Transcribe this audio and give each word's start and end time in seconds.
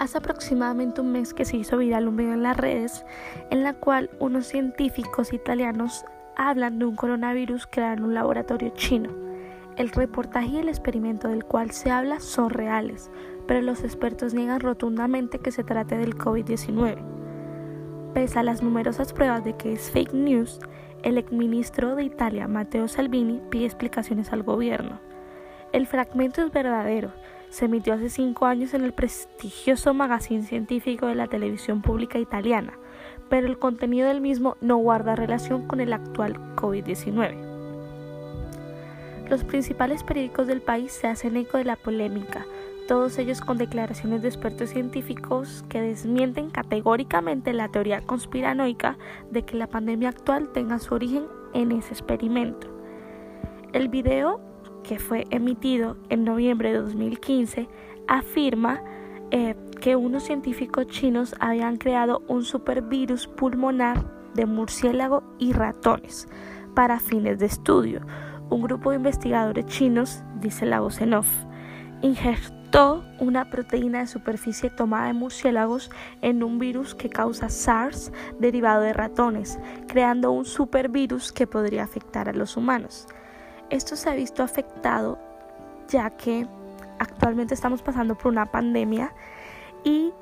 Hace 0.00 0.16
aproximadamente 0.16 1.02
un 1.02 1.12
mes 1.12 1.34
que 1.34 1.44
se 1.44 1.58
hizo 1.58 1.76
viral 1.76 2.08
un 2.08 2.16
video 2.16 2.32
en 2.32 2.42
las 2.42 2.56
redes 2.56 3.04
en 3.50 3.62
la 3.62 3.74
cual 3.74 4.08
unos 4.18 4.46
científicos 4.46 5.34
italianos 5.34 6.06
hablan 6.36 6.78
de 6.78 6.86
un 6.86 6.96
coronavirus 6.96 7.66
creado 7.66 7.98
en 7.98 8.04
un 8.04 8.14
laboratorio 8.14 8.70
chino. 8.70 9.10
El 9.76 9.90
reportaje 9.90 10.48
y 10.48 10.56
el 10.56 10.70
experimento 10.70 11.28
del 11.28 11.44
cual 11.44 11.72
se 11.72 11.90
habla 11.90 12.18
son 12.18 12.48
reales, 12.48 13.10
pero 13.46 13.60
los 13.60 13.84
expertos 13.84 14.32
niegan 14.32 14.60
rotundamente 14.60 15.38
que 15.38 15.52
se 15.52 15.64
trate 15.64 15.98
del 15.98 16.16
COVID-19. 16.16 16.96
Pese 18.14 18.38
a 18.38 18.42
las 18.42 18.62
numerosas 18.62 19.12
pruebas 19.12 19.44
de 19.44 19.54
que 19.54 19.74
es 19.74 19.90
fake 19.90 20.14
news, 20.14 20.60
el 21.02 21.18
exministro 21.18 21.94
de 21.94 22.04
Italia, 22.04 22.48
Matteo 22.48 22.88
Salvini, 22.88 23.42
pide 23.50 23.66
explicaciones 23.66 24.32
al 24.32 24.44
gobierno. 24.44 24.98
El 25.72 25.86
fragmento 25.86 26.40
es 26.40 26.50
verdadero, 26.50 27.12
se 27.50 27.66
emitió 27.66 27.94
hace 27.94 28.08
cinco 28.08 28.46
años 28.46 28.74
en 28.74 28.82
el 28.82 28.92
prestigioso 28.92 29.92
magazine 29.92 30.42
científico 30.42 31.06
de 31.06 31.16
la 31.16 31.26
televisión 31.26 31.82
pública 31.82 32.18
italiana, 32.18 32.72
pero 33.28 33.46
el 33.46 33.58
contenido 33.58 34.08
del 34.08 34.20
mismo 34.20 34.56
no 34.60 34.76
guarda 34.76 35.16
relación 35.16 35.66
con 35.66 35.80
el 35.80 35.92
actual 35.92 36.38
COVID-19. 36.56 37.34
Los 39.28 39.44
principales 39.44 40.02
periódicos 40.02 40.46
del 40.46 40.62
país 40.62 40.92
se 40.92 41.06
hacen 41.06 41.36
eco 41.36 41.58
de 41.58 41.64
la 41.64 41.76
polémica, 41.76 42.46
todos 42.88 43.18
ellos 43.18 43.40
con 43.40 43.58
declaraciones 43.58 44.22
de 44.22 44.28
expertos 44.28 44.70
científicos 44.70 45.64
que 45.68 45.80
desmienten 45.80 46.50
categóricamente 46.50 47.52
la 47.52 47.68
teoría 47.68 48.00
conspiranoica 48.00 48.98
de 49.30 49.44
que 49.44 49.56
la 49.56 49.68
pandemia 49.68 50.08
actual 50.08 50.48
tenga 50.52 50.80
su 50.80 50.94
origen 50.94 51.26
en 51.52 51.70
ese 51.70 51.92
experimento. 51.92 52.66
El 53.72 53.88
video 53.88 54.40
que 54.82 54.98
fue 54.98 55.26
emitido 55.30 55.96
en 56.08 56.24
noviembre 56.24 56.72
de 56.72 56.78
2015, 56.78 57.68
afirma 58.08 58.82
eh, 59.30 59.54
que 59.80 59.96
unos 59.96 60.24
científicos 60.24 60.86
chinos 60.88 61.34
habían 61.38 61.76
creado 61.76 62.22
un 62.28 62.44
supervirus 62.44 63.26
pulmonar 63.26 64.04
de 64.34 64.46
murciélago 64.46 65.22
y 65.38 65.52
ratones 65.52 66.28
para 66.74 67.00
fines 67.00 67.38
de 67.38 67.46
estudio. 67.46 68.00
Un 68.48 68.62
grupo 68.62 68.90
de 68.90 68.96
investigadores 68.96 69.66
chinos, 69.66 70.22
dice 70.40 70.66
la 70.66 70.80
voz 70.80 71.00
en 71.00 71.14
injertó 72.02 73.04
una 73.18 73.50
proteína 73.50 74.00
de 74.00 74.06
superficie 74.06 74.70
tomada 74.70 75.08
de 75.08 75.12
murciélagos 75.12 75.90
en 76.22 76.42
un 76.42 76.58
virus 76.58 76.94
que 76.94 77.10
causa 77.10 77.48
SARS 77.48 78.12
derivado 78.38 78.82
de 78.82 78.92
ratones, 78.92 79.58
creando 79.86 80.32
un 80.32 80.44
supervirus 80.44 81.32
que 81.32 81.46
podría 81.46 81.84
afectar 81.84 82.28
a 82.28 82.32
los 82.32 82.56
humanos. 82.56 83.06
Esto 83.70 83.96
se 83.96 84.10
ha 84.10 84.14
visto 84.14 84.42
afectado 84.42 85.18
ya 85.88 86.10
que 86.10 86.46
actualmente 86.98 87.54
estamos 87.54 87.82
pasando 87.82 88.16
por 88.16 88.32
una 88.32 88.46
pandemia 88.46 89.12
y 89.84 90.12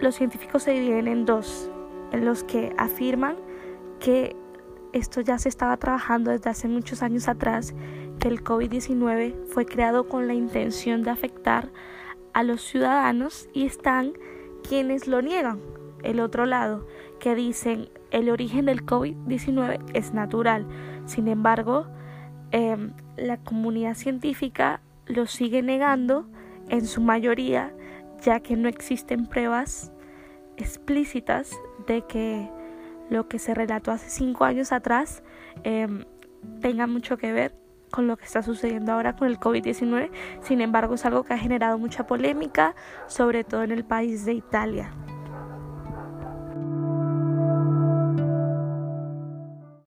los 0.00 0.14
científicos 0.14 0.62
se 0.62 0.72
dividen 0.72 1.08
en 1.08 1.26
dos, 1.26 1.70
en 2.12 2.24
los 2.24 2.44
que 2.44 2.74
afirman 2.78 3.36
que 4.00 4.36
esto 4.92 5.20
ya 5.20 5.38
se 5.38 5.48
estaba 5.48 5.76
trabajando 5.76 6.30
desde 6.30 6.50
hace 6.50 6.68
muchos 6.68 7.02
años 7.02 7.26
atrás, 7.28 7.74
que 8.20 8.28
el 8.28 8.44
COVID-19 8.44 9.46
fue 9.46 9.66
creado 9.66 10.08
con 10.08 10.28
la 10.28 10.34
intención 10.34 11.02
de 11.02 11.10
afectar 11.10 11.72
a 12.32 12.42
los 12.42 12.62
ciudadanos 12.62 13.48
y 13.52 13.66
están 13.66 14.12
quienes 14.66 15.08
lo 15.08 15.20
niegan, 15.20 15.60
el 16.02 16.20
otro 16.20 16.46
lado, 16.46 16.86
que 17.18 17.34
dicen 17.34 17.88
el 18.10 18.30
origen 18.30 18.66
del 18.66 18.84
COVID-19 18.86 19.80
es 19.94 20.14
natural. 20.14 20.66
Sin 21.06 21.26
embargo, 21.28 21.86
Em, 22.56 22.92
la 23.16 23.38
comunidad 23.38 23.96
científica 23.96 24.80
lo 25.06 25.26
sigue 25.26 25.60
negando 25.60 26.24
en 26.68 26.86
su 26.86 27.00
mayoría, 27.00 27.74
ya 28.22 28.38
que 28.38 28.54
no 28.54 28.68
existen 28.68 29.26
pruebas 29.26 29.90
explícitas 30.56 31.50
de 31.88 32.02
que 32.02 32.48
lo 33.10 33.26
que 33.26 33.40
se 33.40 33.54
relató 33.54 33.90
hace 33.90 34.08
cinco 34.08 34.44
años 34.44 34.70
atrás 34.70 35.24
em, 35.64 36.04
tenga 36.60 36.86
mucho 36.86 37.16
que 37.16 37.32
ver 37.32 37.56
con 37.90 38.06
lo 38.06 38.16
que 38.16 38.24
está 38.24 38.40
sucediendo 38.40 38.92
ahora 38.92 39.16
con 39.16 39.26
el 39.26 39.40
COVID-19. 39.40 40.12
Sin 40.40 40.60
embargo, 40.60 40.94
es 40.94 41.04
algo 41.04 41.24
que 41.24 41.34
ha 41.34 41.38
generado 41.38 41.76
mucha 41.76 42.06
polémica, 42.06 42.76
sobre 43.08 43.42
todo 43.42 43.64
en 43.64 43.72
el 43.72 43.84
país 43.84 44.24
de 44.26 44.32
Italia. 44.32 44.92